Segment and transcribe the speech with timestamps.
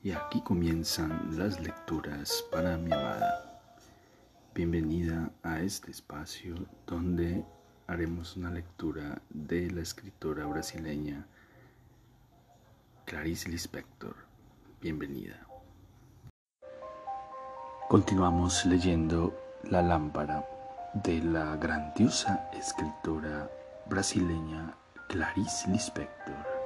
[0.00, 3.60] Y aquí comienzan las lecturas para mi amada.
[4.54, 6.54] Bienvenida a este espacio
[6.86, 7.44] donde
[7.88, 11.26] haremos una lectura de la escritora brasileña
[13.06, 14.14] Clarice Lispector.
[14.80, 15.44] Bienvenida.
[17.88, 20.46] Continuamos leyendo La lámpara
[20.94, 23.50] de la grandiosa escritora
[23.86, 24.76] brasileña
[25.08, 26.57] Clarice Lispector.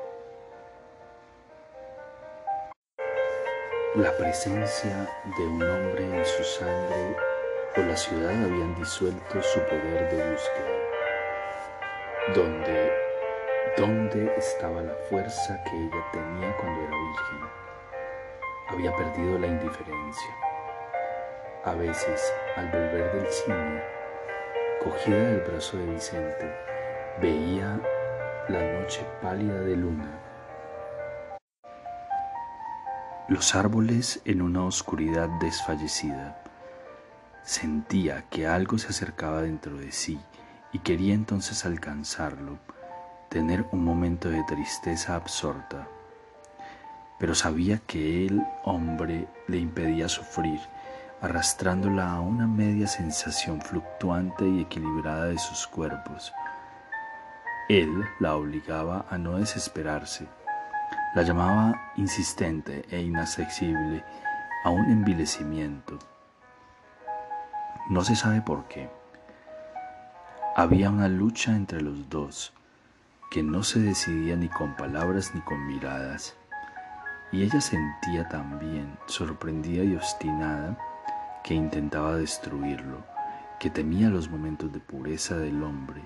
[3.94, 7.14] La presencia de un hombre en su sangre
[7.76, 10.70] o la ciudad habían disuelto su poder de búsqueda.
[12.34, 12.90] ¿Dónde,
[13.76, 17.50] dónde estaba la fuerza que ella tenía cuando era virgen?
[18.68, 20.36] Había perdido la indiferencia.
[21.64, 23.82] A veces, al volver del cine,
[24.82, 26.50] cogida del brazo de Vicente,
[27.20, 27.78] veía
[28.48, 30.21] la noche pálida de luna
[33.28, 36.42] los árboles en una oscuridad desfallecida.
[37.44, 40.20] Sentía que algo se acercaba dentro de sí
[40.72, 42.58] y quería entonces alcanzarlo,
[43.28, 45.86] tener un momento de tristeza absorta.
[47.20, 50.60] Pero sabía que el hombre le impedía sufrir,
[51.20, 56.32] arrastrándola a una media sensación fluctuante y equilibrada de sus cuerpos.
[57.68, 60.26] Él la obligaba a no desesperarse
[61.14, 64.02] la llamaba insistente e inaccesible
[64.64, 65.98] a un envilecimiento.
[67.90, 68.88] No se sabe por qué.
[70.56, 72.52] Había una lucha entre los dos
[73.30, 76.34] que no se decidía ni con palabras ni con miradas.
[77.30, 80.78] Y ella sentía también, sorprendida y obstinada,
[81.42, 82.98] que intentaba destruirlo,
[83.58, 86.02] que temía los momentos de pureza del hombre,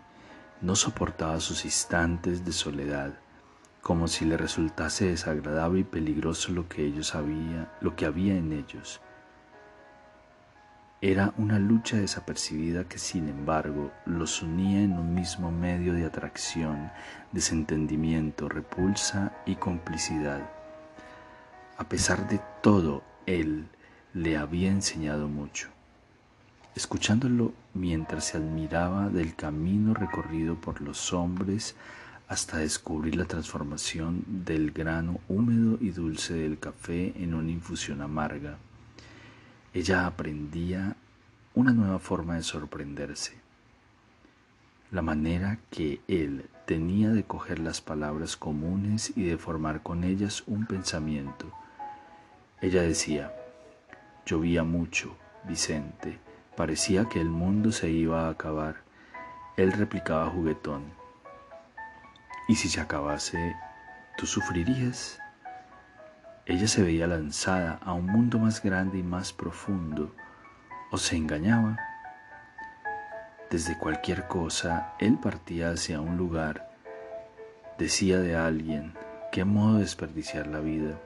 [0.61, 3.13] no soportaba sus instantes de soledad,
[3.87, 8.53] como si le resultase desagradable y peligroso lo que ellos había, lo que había en
[8.53, 9.01] ellos.
[11.01, 16.91] Era una lucha desapercibida que sin embargo los unía en un mismo medio de atracción,
[17.31, 20.41] desentendimiento, repulsa y complicidad.
[21.79, 23.69] A pesar de todo, él
[24.15, 25.69] le había enseñado mucho.
[26.75, 31.77] Escuchándolo mientras se admiraba del camino recorrido por los hombres
[32.29, 38.59] hasta descubrir la transformación del grano húmedo y dulce del café en una infusión amarga.
[39.73, 40.97] Ella aprendía
[41.55, 43.35] una nueva forma de sorprenderse,
[44.91, 50.43] la manera que él tenía de coger las palabras comunes y de formar con ellas
[50.47, 51.53] un pensamiento.
[52.61, 53.33] Ella decía,
[54.27, 55.17] llovía mucho,
[55.47, 56.19] Vicente,
[56.57, 58.83] parecía que el mundo se iba a acabar.
[59.57, 60.96] Él replicaba juguetón,
[62.49, 63.57] y si se acabase,
[64.17, 65.19] ¿tú sufrirías?
[66.47, 70.15] Ella se veía lanzada a un mundo más grande y más profundo,
[70.93, 71.77] o se engañaba.
[73.51, 76.71] Desde cualquier cosa, él partía hacia un lugar,
[77.79, 78.95] decía de alguien,
[79.33, 81.01] qué modo de desperdiciar la vida,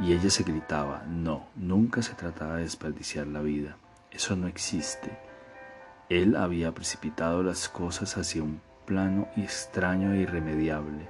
[0.00, 3.76] y ella se gritaba, no, nunca se trataba de desperdiciar la vida,
[4.10, 5.18] eso no existe.
[6.08, 11.08] Él había precipitado las cosas hacia un plano y extraño e irremediable.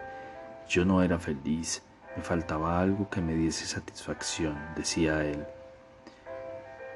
[0.69, 1.83] Yo no era feliz,
[2.17, 5.45] me faltaba algo que me diese satisfacción, decía él.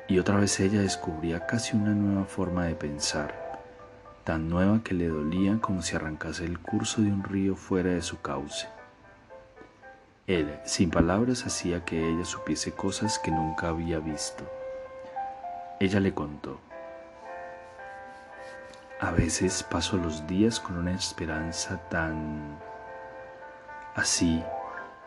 [0.09, 3.61] Y otra vez ella descubría casi una nueva forma de pensar,
[4.25, 8.03] tan nueva que le dolía como si arrancase el curso de un río fuera de
[8.03, 8.69] su cauce.
[10.27, 14.45] Él, sin palabras, hacía que ella supiese cosas que nunca había visto.
[15.81, 16.61] Ella le contó.
[19.01, 22.59] A veces paso los días con una esperanza tan
[23.95, 24.43] así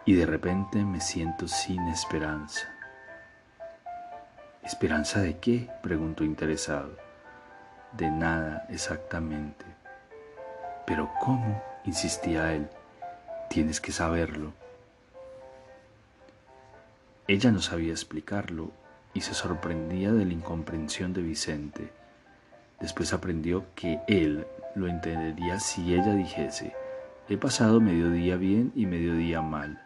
[0.05, 2.73] y de repente me siento sin esperanza.
[4.63, 5.69] ¿Esperanza de qué?
[5.83, 6.95] preguntó interesado.
[7.91, 9.65] De nada exactamente.
[10.87, 11.61] Pero ¿cómo?
[11.83, 12.69] insistía él.
[13.49, 14.53] Tienes que saberlo.
[17.27, 18.71] Ella no sabía explicarlo
[19.13, 22.00] y se sorprendía de la incomprensión de Vicente
[22.81, 26.75] Después aprendió que él lo entendería si ella dijese,
[27.29, 29.79] he pasado mediodía bien y mediodía mal.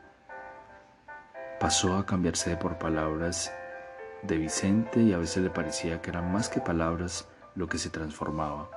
[1.59, 3.51] Pasó a cambiarse por palabras
[4.23, 7.89] de Vicente y a veces le parecía que eran más que palabras lo que se
[7.89, 8.69] transformaba.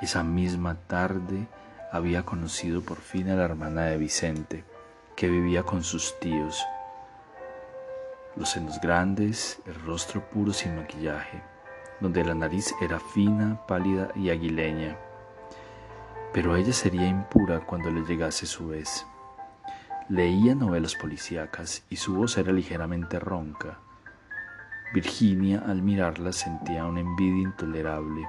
[0.00, 1.46] Esa misma tarde
[1.92, 4.64] había conocido por fin a la hermana de Vicente,
[5.16, 6.64] que vivía con sus tíos.
[8.36, 11.51] Los senos grandes, el rostro puro sin maquillaje
[12.02, 14.98] donde la nariz era fina, pálida y aguileña.
[16.32, 19.06] Pero ella sería impura cuando le llegase su vez.
[20.08, 23.78] Leía novelas policíacas y su voz era ligeramente ronca.
[24.92, 28.28] Virginia al mirarla sentía una envidia intolerable.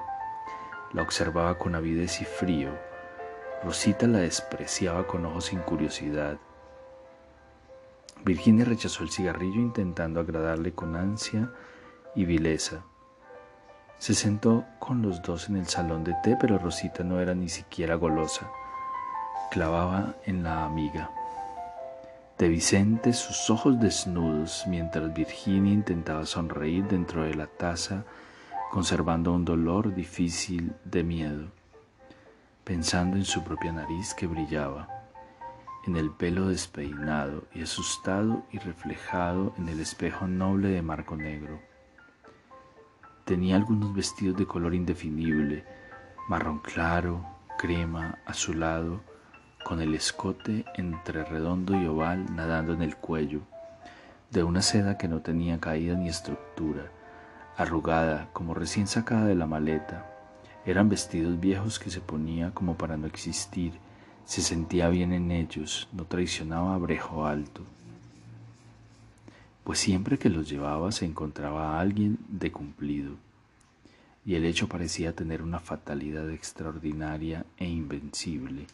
[0.94, 2.70] La observaba con avidez y frío.
[3.64, 6.38] Rosita la despreciaba con ojos sin curiosidad.
[8.24, 11.52] Virginia rechazó el cigarrillo intentando agradarle con ansia
[12.16, 12.84] y vileza.
[14.04, 17.48] Se sentó con los dos en el salón de té, pero Rosita no era ni
[17.48, 18.52] siquiera golosa.
[19.50, 21.10] Clavaba en la amiga.
[22.38, 28.04] De Vicente sus ojos desnudos mientras Virginia intentaba sonreír dentro de la taza,
[28.72, 31.48] conservando un dolor difícil de miedo,
[32.66, 34.90] pensando en su propia nariz que brillaba,
[35.88, 41.73] en el pelo despeinado y asustado y reflejado en el espejo noble de marco negro
[43.26, 45.64] Tenía algunos vestidos de color indefinible,
[46.28, 47.26] marrón claro,
[47.58, 49.00] crema, azulado,
[49.64, 53.40] con el escote entre redondo y oval nadando en el cuello,
[54.30, 56.92] de una seda que no tenía caída ni estructura,
[57.56, 60.06] arrugada como recién sacada de la maleta.
[60.66, 63.80] Eran vestidos viejos que se ponía como para no existir,
[64.26, 67.64] se sentía bien en ellos, no traicionaba Brejo Alto
[69.64, 73.16] pues siempre que los llevaba se encontraba a alguien de cumplido,
[74.26, 78.68] y el hecho parecía tener una fatalidad extraordinaria e invencible,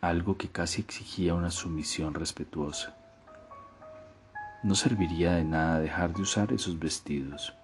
[0.00, 2.94] algo que casi exigía una sumisión respetuosa.
[4.62, 7.54] No serviría de nada dejar de usar esos vestidos.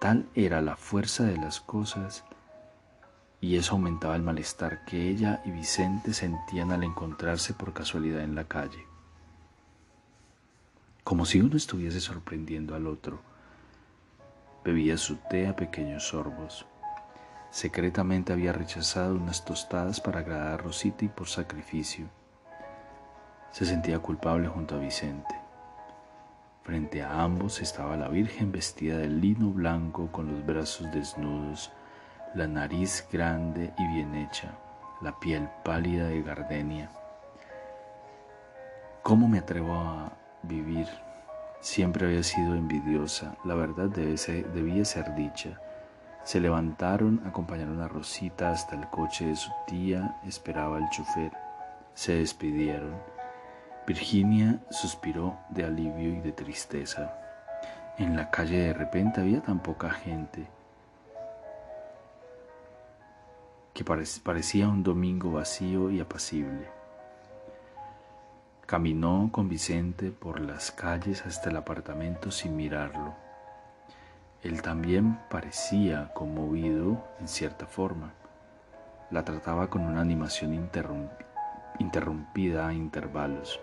[0.00, 2.24] Tal era la fuerza de las cosas
[3.40, 8.34] y eso aumentaba el malestar que ella y Vicente sentían al encontrarse por casualidad en
[8.34, 8.93] la calle
[11.04, 13.20] como si uno estuviese sorprendiendo al otro.
[14.64, 16.66] Bebía su té a pequeños sorbos.
[17.50, 22.06] Secretamente había rechazado unas tostadas para agradar a Rosita y por sacrificio.
[23.52, 25.34] Se sentía culpable junto a Vicente.
[26.64, 31.70] Frente a ambos estaba la Virgen vestida de lino blanco con los brazos desnudos,
[32.34, 34.58] la nariz grande y bien hecha,
[35.02, 36.90] la piel pálida de gardenia.
[39.02, 40.86] ¿Cómo me atrevo a vivir.
[41.60, 45.60] Siempre había sido envidiosa, la verdad debía ser dicha.
[46.24, 51.32] Se levantaron, acompañaron a Rosita hasta el coche de su tía, esperaba el chofer.
[51.94, 52.94] Se despidieron.
[53.86, 57.14] Virginia suspiró de alivio y de tristeza.
[57.98, 60.48] En la calle de repente había tan poca gente
[63.74, 66.83] que parecía un domingo vacío y apacible.
[68.74, 73.14] Caminó con Vicente por las calles hasta el apartamento sin mirarlo.
[74.42, 78.14] Él también parecía conmovido en cierta forma.
[79.12, 80.68] La trataba con una animación
[81.78, 83.60] interrumpida a intervalos.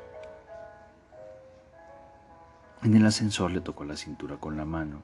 [2.81, 5.03] En el ascensor le tocó la cintura con la mano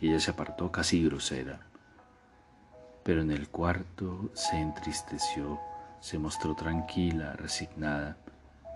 [0.00, 1.58] y ella se apartó casi grosera.
[3.02, 5.58] Pero en el cuarto se entristeció,
[5.98, 8.18] se mostró tranquila, resignada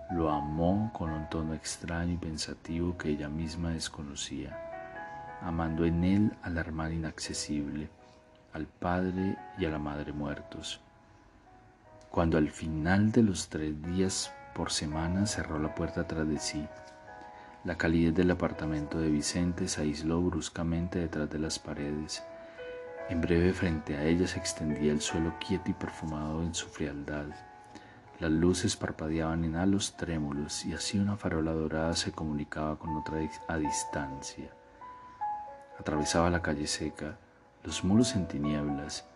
[0.09, 4.57] lo amó con un tono extraño y pensativo que ella misma desconocía,
[5.41, 7.89] amando en él al hermano inaccesible,
[8.53, 10.79] al padre y a la madre muertos.
[12.09, 16.65] Cuando al final de los tres días por semana cerró la puerta tras de sí,
[17.65, 22.23] la calidez del apartamento de Vicente se aisló bruscamente detrás de las paredes.
[23.09, 27.25] En breve frente a ella se extendía el suelo quieto y perfumado en su frialdad
[28.19, 33.19] las luces parpadeaban en halos trémulos y así una farola dorada se comunicaba con otra
[33.47, 34.49] a distancia.
[35.79, 37.17] Atravesaba la calle seca,
[37.63, 39.07] los muros en tinieblas,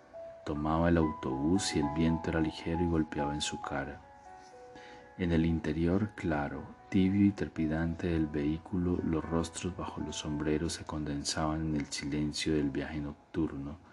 [0.45, 3.99] tomaba el autobús y el viento era ligero y golpeaba en su cara.
[5.17, 10.83] En el interior claro, tibio y trepidante del vehículo, los rostros bajo los sombreros se
[10.83, 13.90] condensaban en el silencio del viaje nocturno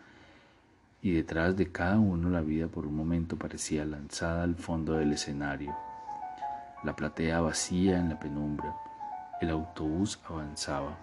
[1.00, 5.12] y detrás de cada uno la vida por un momento parecía lanzada al fondo del
[5.12, 5.76] escenario.
[6.82, 8.74] La platea vacía en la penumbra,
[9.40, 10.96] el autobús avanzaba.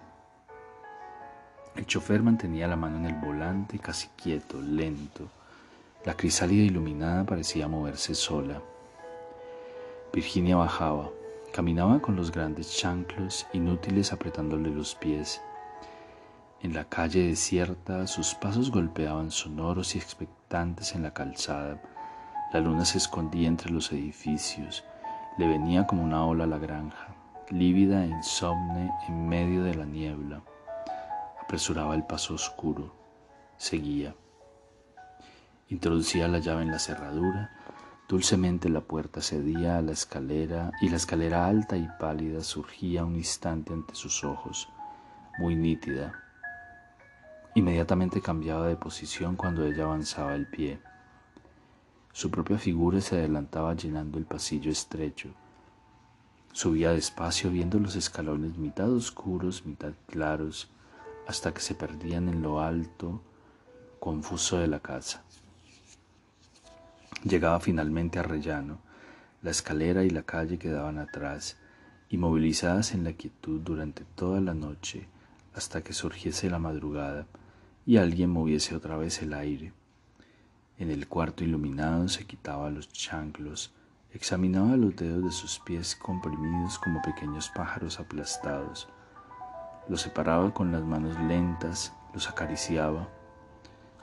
[1.74, 5.28] El chofer mantenía la mano en el volante casi quieto, lento.
[6.04, 8.62] La crisálida iluminada parecía moverse sola.
[10.12, 11.10] Virginia bajaba,
[11.52, 15.42] caminaba con los grandes chanclos inútiles apretándole los pies.
[16.62, 21.80] En la calle desierta sus pasos golpeaban sonoros y expectantes en la calzada.
[22.52, 24.84] La luna se escondía entre los edificios.
[25.38, 27.14] Le venía como una ola a la granja,
[27.50, 30.42] lívida e insomne en medio de la niebla.
[31.42, 32.94] Apresuraba el paso oscuro.
[33.56, 34.14] Seguía.
[35.68, 37.50] Introducía la llave en la cerradura,
[38.08, 43.16] Dulcemente la puerta cedía a la escalera y la escalera alta y pálida surgía un
[43.16, 44.68] instante ante sus ojos,
[45.38, 46.25] muy nítida.
[47.56, 50.78] Inmediatamente cambiaba de posición cuando ella avanzaba el pie.
[52.12, 55.30] Su propia figura se adelantaba llenando el pasillo estrecho.
[56.52, 60.68] Subía despacio viendo los escalones mitad oscuros, mitad claros,
[61.26, 63.22] hasta que se perdían en lo alto
[64.00, 65.24] confuso de la casa.
[67.24, 68.80] Llegaba finalmente a Rellano.
[69.40, 71.56] La escalera y la calle quedaban atrás,
[72.10, 75.08] inmovilizadas en la quietud durante toda la noche,
[75.54, 77.26] hasta que surgiese la madrugada
[77.86, 79.72] y alguien moviese otra vez el aire.
[80.78, 83.72] En el cuarto iluminado se quitaba los chanclos,
[84.12, 88.88] examinaba los dedos de sus pies comprimidos como pequeños pájaros aplastados.
[89.88, 93.08] Los separaba con las manos lentas, los acariciaba.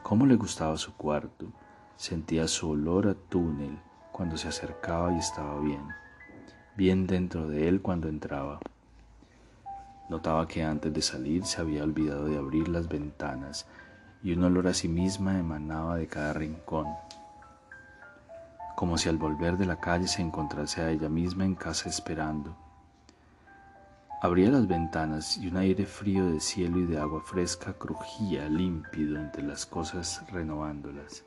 [0.01, 1.51] Cómo le gustaba su cuarto.
[1.97, 3.77] Sentía su olor a túnel
[4.11, 5.85] cuando se acercaba y estaba bien,
[6.77, 8.59] bien dentro de él cuando entraba.
[10.13, 13.65] Notaba que antes de salir se había olvidado de abrir las ventanas
[14.21, 16.85] y un olor a sí misma emanaba de cada rincón,
[18.75, 22.55] como si al volver de la calle se encontrase a ella misma en casa esperando.
[24.21, 29.19] Abría las ventanas y un aire frío de cielo y de agua fresca crujía límpido
[29.19, 31.23] entre las cosas renovándolas.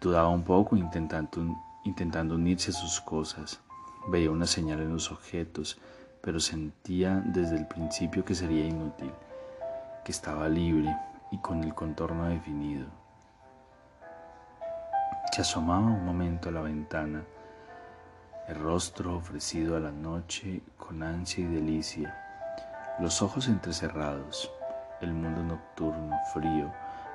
[0.00, 3.58] Dudaba un poco intentando, intentando unirse a sus cosas.
[4.06, 5.80] Veía una señal en los objetos,
[6.22, 9.12] pero sentía desde el principio que sería inútil,
[10.04, 10.94] que estaba libre
[11.30, 12.86] y con el contorno definido.
[15.32, 17.22] Se asomaba un momento a la ventana,
[18.48, 22.16] el rostro ofrecido a la noche con ansia y delicia,
[22.98, 24.50] los ojos entrecerrados,
[25.00, 26.70] el mundo nocturno, frío,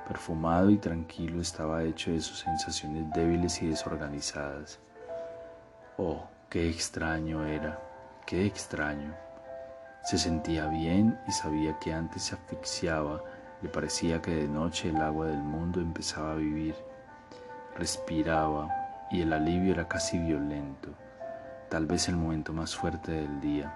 [0.08, 4.80] perfumado y tranquilo estaba hecho de sus sensaciones débiles y desorganizadas.
[5.98, 7.80] Oh, qué extraño era,
[8.26, 9.14] qué extraño.
[10.04, 13.22] Se sentía bien y sabía que antes se asfixiaba
[13.62, 16.76] le parecía que de noche el agua del mundo empezaba a vivir.
[17.76, 18.70] Respiraba
[19.10, 20.90] y el alivio era casi violento,
[21.70, 23.74] tal vez el momento más fuerte del día.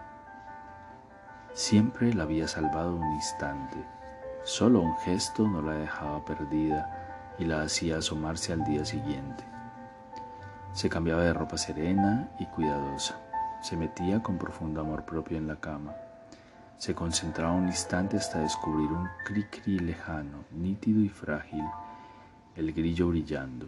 [1.53, 3.77] Siempre la había salvado un instante.
[4.44, 9.44] Solo un gesto no la dejaba perdida y la hacía asomarse al día siguiente.
[10.74, 13.28] Se cambiaba de ropa serena y cuidadosa.
[13.62, 15.94] Se metía con profundo amor propio en la cama
[16.80, 21.66] se concentraba un instante hasta descubrir un cri-cri lejano, nítido y frágil,
[22.56, 23.68] el grillo brillando.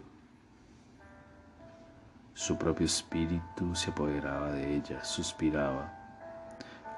[2.32, 5.92] Su propio espíritu se apoderaba de ella, suspiraba.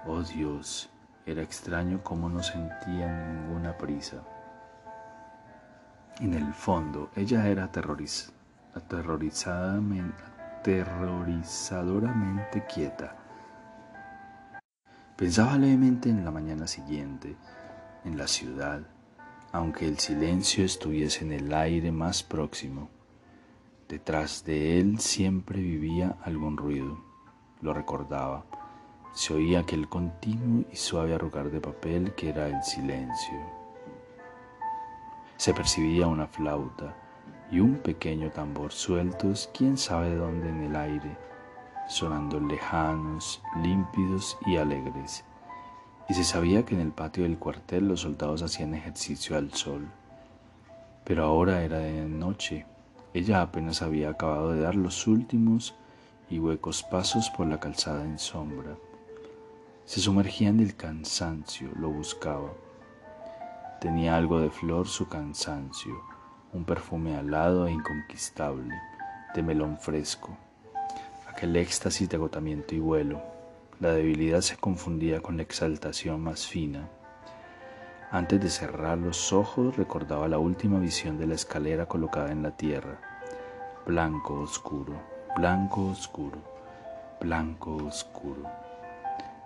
[0.06, 0.88] Oh Dios,
[1.26, 4.22] era extraño cómo no sentía ninguna prisa.
[6.20, 7.72] En el fondo, ella era
[10.64, 13.14] aterrorizadoramente quieta
[15.14, 17.36] Pensaba levemente en la mañana siguiente,
[18.02, 18.80] en la ciudad,
[19.52, 22.88] aunque el silencio estuviese en el aire más próximo.
[23.90, 26.98] Detrás de él siempre vivía algún ruido.
[27.60, 28.46] Lo recordaba.
[29.12, 33.38] Se oía aquel continuo y suave arrugar de papel que era el silencio.
[35.36, 37.03] Se percibía una flauta
[37.54, 41.16] y un pequeño tambor sueltos, quién sabe dónde en el aire
[41.88, 45.24] sonando lejanos, límpidos y alegres,
[46.08, 49.86] y se sabía que en el patio del cuartel los soldados hacían ejercicio al sol.
[51.04, 52.66] Pero ahora era de noche,
[53.12, 55.74] ella apenas había acabado de dar los últimos
[56.30, 58.76] y huecos pasos por la calzada en sombra.
[59.84, 62.52] Se sumergía en el cansancio, lo buscaba.
[63.80, 66.13] Tenía algo de flor su cansancio,
[66.54, 68.74] un perfume alado e inconquistable,
[69.34, 70.36] de melón fresco
[71.34, 73.20] aquel éxtasis de agotamiento y vuelo.
[73.80, 76.88] La debilidad se confundía con la exaltación más fina.
[78.12, 82.56] Antes de cerrar los ojos recordaba la última visión de la escalera colocada en la
[82.56, 83.00] tierra.
[83.84, 84.94] Blanco oscuro,
[85.36, 86.38] blanco oscuro,
[87.20, 88.48] blanco oscuro,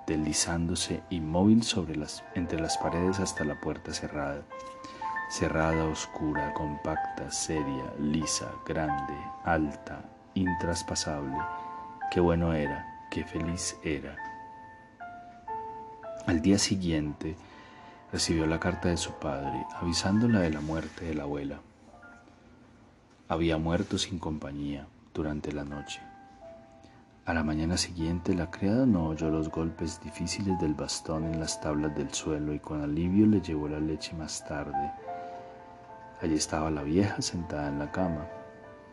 [0.06, 1.62] deslizándose inmóvil
[2.34, 4.42] entre las paredes hasta la puerta cerrada.
[5.28, 10.00] Cerrada, oscura, compacta, seria, lisa, grande, alta,
[10.34, 11.36] intraspasable
[12.10, 14.16] Qué bueno era, qué feliz era.
[16.26, 17.36] Al día siguiente
[18.10, 21.60] recibió la carta de su padre avisándola de la muerte de la abuela.
[23.28, 26.00] Había muerto sin compañía durante la noche.
[27.26, 31.60] A la mañana siguiente la criada no oyó los golpes difíciles del bastón en las
[31.60, 34.92] tablas del suelo y con alivio le llevó la leche más tarde.
[36.20, 38.26] Allí estaba la vieja sentada en la cama,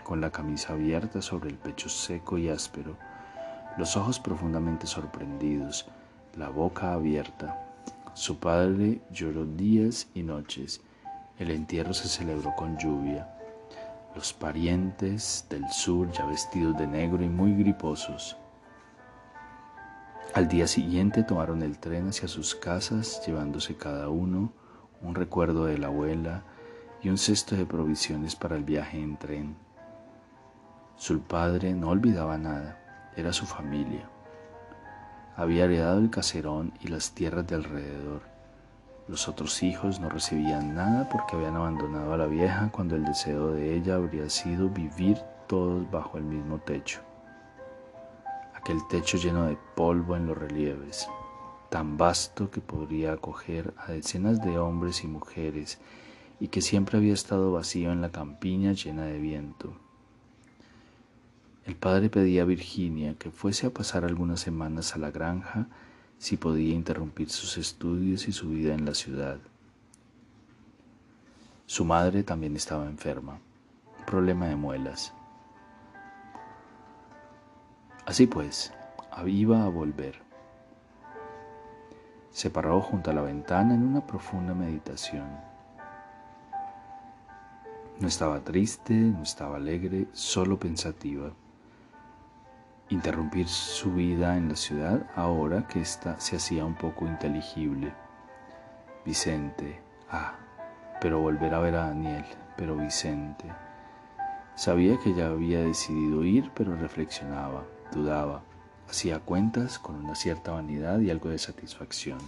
[0.03, 2.97] con la camisa abierta sobre el pecho seco y áspero,
[3.77, 5.87] los ojos profundamente sorprendidos,
[6.37, 7.65] la boca abierta.
[8.13, 10.81] Su padre lloró días y noches.
[11.39, 13.27] El entierro se celebró con lluvia.
[14.15, 18.37] Los parientes del sur ya vestidos de negro y muy griposos.
[20.35, 24.53] Al día siguiente tomaron el tren hacia sus casas, llevándose cada uno
[25.01, 26.43] un recuerdo de la abuela
[27.05, 29.55] y un cesto de provisiones para el viaje en tren.
[30.95, 32.79] Su padre no olvidaba nada,
[33.15, 34.09] era su familia.
[35.35, 38.23] Había heredado el caserón y las tierras de alrededor.
[39.07, 43.51] Los otros hijos no recibían nada porque habían abandonado a la vieja cuando el deseo
[43.51, 47.01] de ella habría sido vivir todos bajo el mismo techo.
[48.55, 51.07] Aquel techo lleno de polvo en los relieves,
[51.69, 55.79] tan vasto que podría acoger a decenas de hombres y mujeres
[56.39, 59.73] y que siempre había estado vacío en la campiña llena de viento.
[61.65, 65.67] El padre pedía a Virginia que fuese a pasar algunas semanas a la granja
[66.19, 69.39] si podía interrumpir sus estudios y su vida en la ciudad.
[71.65, 73.39] Su madre también estaba enferma,
[74.05, 75.13] problema de muelas.
[78.05, 78.71] Así pues,
[79.25, 80.21] iba a volver.
[82.29, 85.54] Se paró junto a la ventana en una profunda meditación.
[87.99, 91.31] No estaba triste, no estaba alegre, solo pensativa
[92.89, 97.93] interrumpir su vida en la ciudad ahora que ésta se hacía un poco inteligible.
[99.05, 100.35] Vicente, ah,
[101.01, 102.25] pero volver a ver a Daniel,
[102.57, 103.45] pero Vicente.
[104.55, 108.43] Sabía que ya había decidido ir, pero reflexionaba, dudaba,
[108.89, 112.19] hacía cuentas con una cierta vanidad y algo de satisfacción.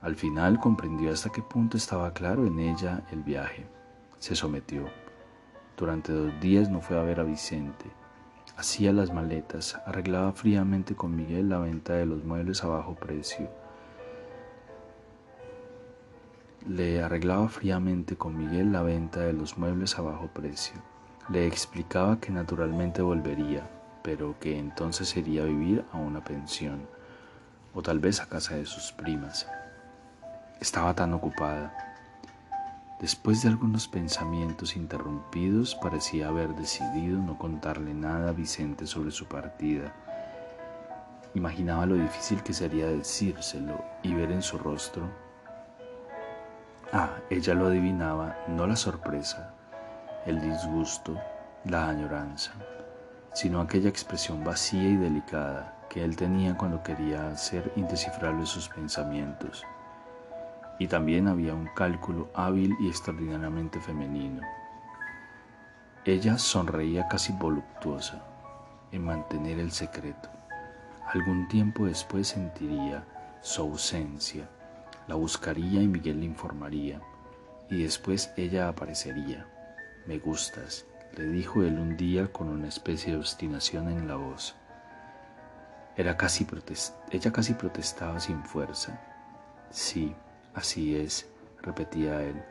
[0.00, 3.66] Al final comprendió hasta qué punto estaba claro en ella el viaje.
[4.22, 4.84] Se sometió.
[5.76, 7.86] Durante dos días no fue a ver a Vicente
[8.56, 13.50] Hacía las maletas, arreglaba fríamente con Miguel la venta de los muebles a bajo precio.
[16.68, 20.76] Le arreglaba fríamente con Miguel la venta de los muebles a bajo precio.
[21.28, 23.68] Le explicaba que naturalmente volvería,
[24.04, 26.86] pero que entonces iría a vivir a una pensión,
[27.74, 29.48] o tal vez a casa de sus primas.
[30.60, 31.91] Estaba tan ocupada
[33.02, 39.26] Después de algunos pensamientos interrumpidos, parecía haber decidido no contarle nada a Vicente sobre su
[39.26, 39.92] partida.
[41.34, 45.10] Imaginaba lo difícil que sería decírselo y ver en su rostro.
[46.92, 49.52] Ah, ella lo adivinaba, no la sorpresa,
[50.24, 51.18] el disgusto,
[51.64, 52.52] la añoranza,
[53.34, 59.66] sino aquella expresión vacía y delicada que él tenía cuando quería hacer indescifrables sus pensamientos
[60.78, 64.42] y también había un cálculo hábil y extraordinariamente femenino.
[66.04, 68.24] Ella sonreía casi voluptuosa
[68.90, 70.28] en mantener el secreto.
[71.06, 73.04] Algún tiempo después sentiría
[73.40, 74.48] su ausencia,
[75.06, 77.00] la buscaría y Miguel le informaría,
[77.68, 79.46] y después ella aparecería.
[80.06, 84.54] Me gustas, le dijo él un día con una especie de obstinación en la voz.
[85.96, 86.46] Era casi
[87.10, 88.98] ella casi protestaba sin fuerza.
[89.70, 90.14] Sí,
[90.54, 91.28] Así es,
[91.62, 92.42] repetía él,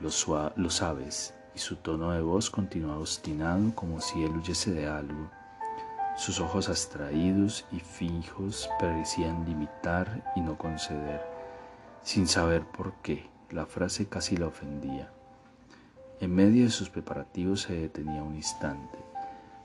[0.00, 0.10] lo,
[0.56, 5.30] lo sabes, y su tono de voz continuaba obstinado como si él huyese de algo.
[6.16, 11.22] Sus ojos abstraídos y fijos parecían limitar y no conceder.
[12.02, 15.10] Sin saber por qué, la frase casi la ofendía.
[16.20, 18.98] En medio de sus preparativos se detenía un instante.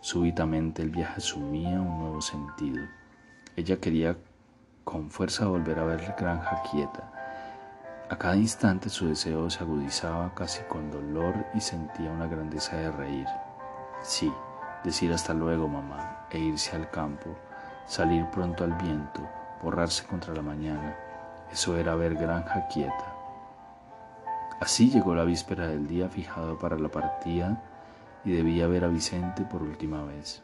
[0.01, 2.85] Súbitamente el viaje asumía un nuevo sentido.
[3.55, 4.17] Ella quería
[4.83, 7.20] con fuerza volver a ver la granja quieta,
[8.11, 12.91] a cada instante su deseo se agudizaba casi con dolor y sentía una grandeza de
[12.91, 13.25] reír.
[14.03, 14.29] Sí,
[14.83, 17.37] decir hasta luego, mamá, e irse al campo,
[17.87, 19.21] salir pronto al viento,
[19.63, 20.93] borrarse contra la mañana,
[21.53, 23.15] eso era ver granja quieta.
[24.59, 27.63] Así llegó la víspera del día fijado para la partida
[28.25, 30.43] y debía ver a Vicente por última vez.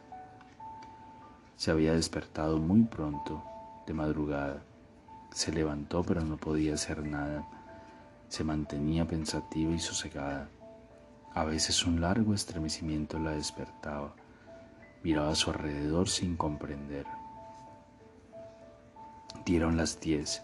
[1.56, 3.42] Se había despertado muy pronto,
[3.86, 4.62] de madrugada.
[5.32, 7.44] Se levantó pero no podía hacer nada
[8.28, 10.50] se mantenía pensativa y sosegada.
[11.34, 14.14] A veces un largo estremecimiento la despertaba.
[15.02, 17.06] Miraba a su alrededor sin comprender.
[19.44, 20.42] Dieron las diez,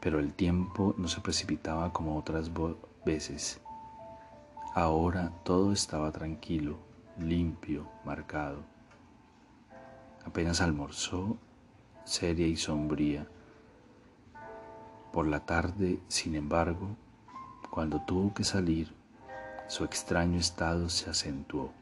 [0.00, 2.50] pero el tiempo no se precipitaba como otras
[3.04, 3.60] veces.
[4.74, 6.78] Ahora todo estaba tranquilo,
[7.18, 8.64] limpio, marcado.
[10.24, 11.36] Apenas almorzó,
[12.04, 13.26] seria y sombría.
[15.12, 16.96] Por la tarde, sin embargo,
[17.72, 18.92] cuando tuvo que salir,
[19.66, 21.72] su extraño estado se acentuó.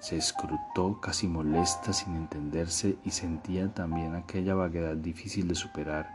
[0.00, 6.12] Se escrutó casi molesta sin entenderse y sentía también aquella vaguedad difícil de superar,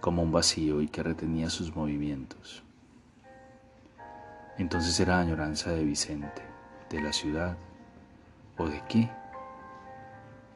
[0.00, 2.62] como un vacío y que retenía sus movimientos.
[4.56, 6.40] Entonces era añoranza de Vicente,
[6.88, 7.58] de la ciudad,
[8.56, 9.10] o de qué.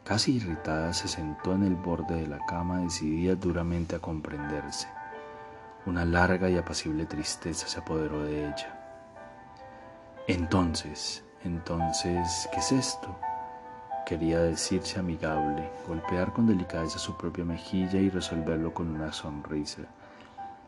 [0.04, 4.88] Casi irritada se sentó en el borde de la cama decidida duramente a comprenderse.
[5.86, 8.80] Una larga y apacible tristeza se apoderó de ella.
[10.26, 13.16] Entonces, entonces, ¿qué es esto?
[14.04, 19.82] Quería decirse amigable, golpear con delicadeza su propia mejilla y resolverlo con una sonrisa,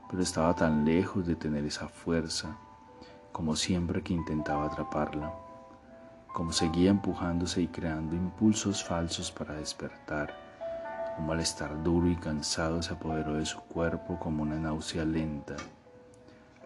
[0.09, 2.57] pero estaba tan lejos de tener esa fuerza
[3.33, 5.33] como siempre que intentaba atraparla,
[6.33, 10.41] como seguía empujándose y creando impulsos falsos para despertar.
[11.18, 15.57] Un malestar duro y cansado se apoderó de su cuerpo como una náusea lenta.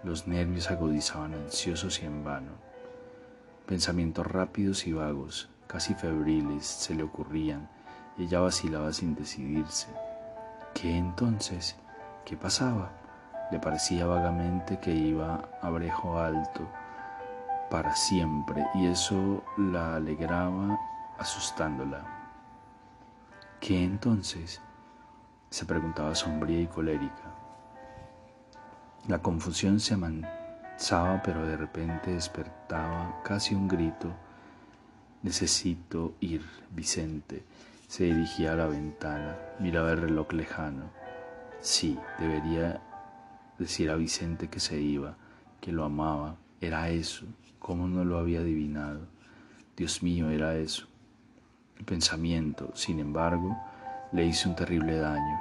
[0.04, 2.52] Los nervios agudizaban ansiosos y en vano.
[3.66, 7.68] Pensamientos rápidos y vagos, casi febriles, se le ocurrían
[8.16, 9.88] y ella vacilaba sin decidirse.
[10.74, 11.76] ¿Qué entonces?
[12.24, 12.92] ¿Qué pasaba?
[13.50, 16.68] Le parecía vagamente que iba a brejo alto
[17.70, 20.78] para siempre y eso la alegraba
[21.18, 22.15] asustándola.
[23.60, 24.60] ¿Qué entonces?
[25.50, 27.34] se preguntaba sombría y colérica.
[29.08, 30.46] La confusión se mantenía
[31.24, 34.12] pero de repente despertaba casi un grito.
[35.22, 37.42] Necesito ir, Vicente.
[37.88, 40.90] Se dirigía a la ventana, miraba el reloj lejano.
[41.60, 42.80] Sí, debería
[43.58, 45.16] decir a Vicente que se iba,
[45.60, 46.36] que lo amaba.
[46.60, 47.24] Era eso.
[47.58, 49.00] ¿Cómo no lo había adivinado?
[49.76, 50.88] Dios mío, era eso.
[51.84, 53.56] Pensamiento, sin embargo,
[54.12, 55.40] le hizo un terrible daño.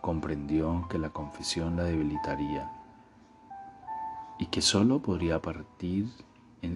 [0.00, 2.70] Comprendió que la confesión la debilitaría
[4.38, 6.08] y que solo podría partir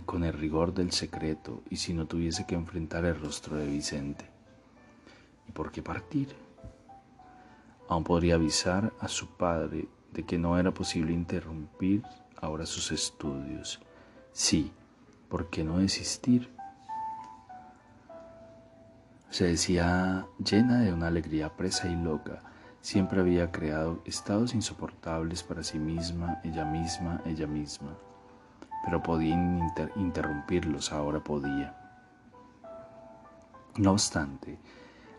[0.05, 4.25] con el rigor del secreto y si no tuviese que enfrentar el rostro de Vicente.
[5.49, 6.35] ¿Y por qué partir?
[7.89, 12.03] Aún podría avisar a su padre de que no era posible interrumpir
[12.41, 13.81] ahora sus estudios.
[14.33, 14.73] Sí,
[15.29, 16.56] ¿por qué no desistir?
[19.31, 22.43] Se decía llena de una alegría presa y loca
[22.87, 27.97] Siempre había creado estados insoportables para sí misma, ella misma, ella misma.
[28.85, 29.35] Pero podía
[29.97, 31.75] interrumpirlos, ahora podía.
[33.77, 34.61] No obstante,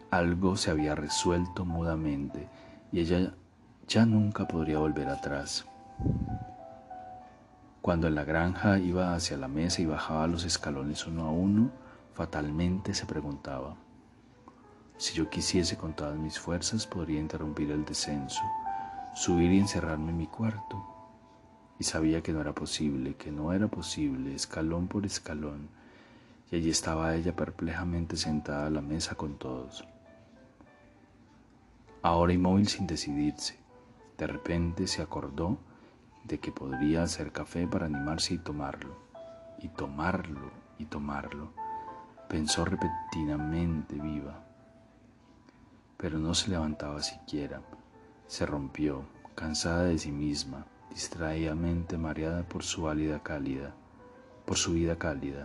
[0.10, 2.48] algo se había resuelto mudamente
[2.94, 3.34] y ella
[3.86, 5.66] ya nunca podría volver atrás.
[7.82, 11.70] Cuando en la granja iba hacia la mesa y bajaba los escalones uno a uno,
[12.14, 13.76] fatalmente se preguntaba,
[14.98, 18.42] si yo quisiese con todas mis fuerzas, podría interrumpir el descenso,
[19.14, 20.84] subir y encerrarme en mi cuarto.
[21.80, 25.70] Y sabía que no era posible, que no era posible, escalón por escalón.
[26.52, 29.86] Y allí estaba ella perplejamente sentada a la mesa con todos.
[32.02, 33.56] Ahora inmóvil sin decidirse,
[34.18, 35.60] de repente se acordó
[36.24, 38.96] de que podría hacer café para animarse y tomarlo,
[39.60, 41.52] y tomarlo, y tomarlo.
[42.28, 44.47] Pensó repentinamente viva
[45.98, 47.62] pero no se levantaba siquiera.
[48.28, 49.06] Se rompió,
[49.36, 53.74] cansada de sí misma, distraídamente mareada por su válida cálida,
[54.46, 55.44] por su vida cálida,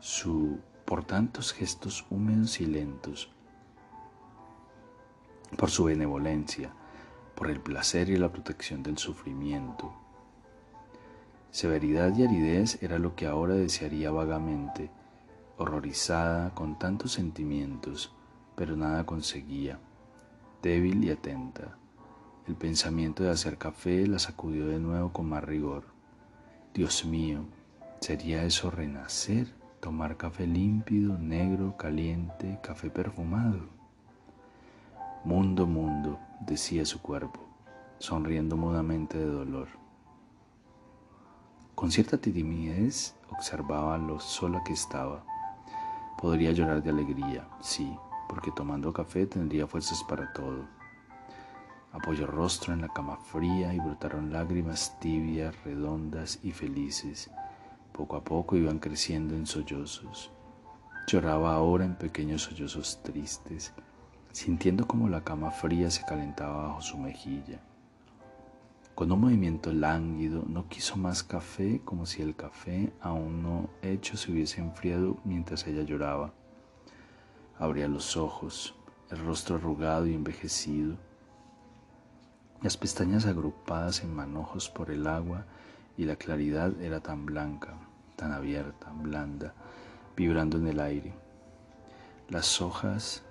[0.00, 3.30] su por tantos gestos húmedos y lentos,
[5.56, 6.72] por su benevolencia,
[7.34, 9.92] por el placer y la protección del sufrimiento.
[11.50, 14.90] Severidad y aridez era lo que ahora desearía vagamente,
[15.56, 18.12] horrorizada con tantos sentimientos,
[18.58, 19.78] pero nada conseguía.
[20.62, 21.78] Débil y atenta,
[22.48, 25.84] el pensamiento de hacer café la sacudió de nuevo con más rigor.
[26.74, 27.44] Dios mío,
[28.00, 29.46] ¿sería eso renacer?
[29.78, 33.60] Tomar café límpido, negro, caliente, café perfumado.
[35.22, 37.38] Mundo, mundo, decía su cuerpo,
[38.00, 39.68] sonriendo mudamente de dolor.
[41.76, 45.24] Con cierta timidez observaba lo sola que estaba.
[46.20, 47.96] Podría llorar de alegría, sí,
[48.28, 50.66] porque tomando café tendría fuerzas para todo.
[51.92, 57.30] Apoyó rostro en la cama fría y brotaron lágrimas tibias, redondas y felices.
[57.92, 60.30] Poco a poco iban creciendo en sollozos.
[61.06, 63.72] Lloraba ahora en pequeños sollozos tristes,
[64.32, 67.60] sintiendo como la cama fría se calentaba bajo su mejilla.
[68.94, 74.16] Con un movimiento lánguido, no quiso más café como si el café aún no hecho
[74.16, 76.34] se hubiese enfriado mientras ella lloraba.
[77.58, 78.74] Abría los ojos,
[79.10, 80.96] el rostro arrugado y envejecido,
[82.62, 85.44] las pestañas agrupadas en manojos por el agua
[85.96, 87.74] y la claridad era tan blanca,
[88.16, 89.54] tan abierta, blanda,
[90.16, 91.14] vibrando en el aire.
[92.28, 93.22] Las hojas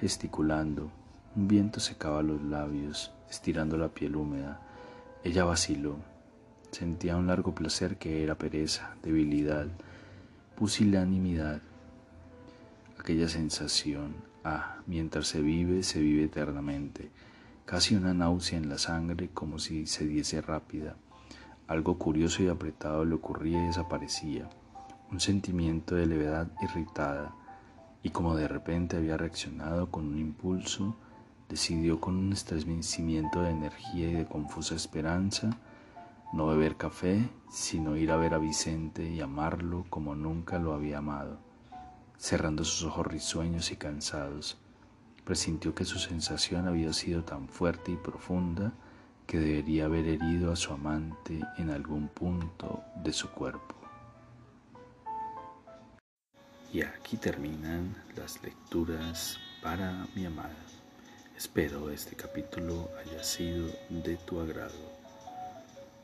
[0.00, 0.90] gesticulando,
[1.36, 4.60] un viento secaba los labios, estirando la piel húmeda.
[5.24, 5.96] Ella vaciló.
[6.70, 9.66] Sentía un largo placer que era pereza, debilidad,
[10.56, 11.60] pusilanimidad.
[13.04, 14.14] Aquella sensación,
[14.44, 17.10] ah, mientras se vive, se vive eternamente.
[17.66, 20.96] Casi una náusea en la sangre como si se diese rápida.
[21.66, 24.48] Algo curioso y apretado le ocurría y desaparecía.
[25.12, 27.34] Un sentimiento de levedad irritada
[28.02, 30.96] y como de repente había reaccionado con un impulso,
[31.50, 35.58] decidió con un estremecimiento de energía y de confusa esperanza
[36.32, 40.98] no beber café, sino ir a ver a Vicente y amarlo como nunca lo había
[40.98, 41.43] amado.
[42.24, 44.56] Cerrando sus ojos risueños y cansados,
[45.26, 48.72] presintió que su sensación había sido tan fuerte y profunda
[49.26, 53.74] que debería haber herido a su amante en algún punto de su cuerpo.
[56.72, 60.64] Y aquí terminan las lecturas para mi amada.
[61.36, 64.92] Espero este capítulo haya sido de tu agrado.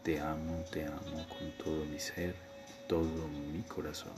[0.02, 2.36] Te amo, te amo con todo mi ser,
[2.86, 4.12] todo mi corazón.